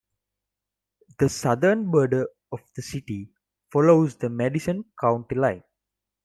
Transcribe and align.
The 1.19 1.29
southern 1.29 1.91
border 1.91 2.27
of 2.51 2.61
the 2.75 2.81
city 2.81 3.29
follows 3.71 4.15
the 4.15 4.31
Madison 4.31 4.85
County 4.99 5.35
line. 5.35 5.63